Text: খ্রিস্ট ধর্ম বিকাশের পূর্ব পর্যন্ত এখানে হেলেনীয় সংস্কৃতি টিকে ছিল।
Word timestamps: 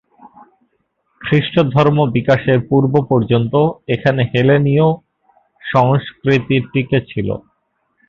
খ্রিস্ট 1.21 1.55
ধর্ম 1.73 1.97
বিকাশের 2.15 2.59
পূর্ব 2.69 2.93
পর্যন্ত 3.11 3.53
এখানে 3.95 4.21
হেলেনীয় 4.31 4.87
সংস্কৃতি 5.63 6.57
টিকে 6.71 6.99
ছিল। 7.09 7.29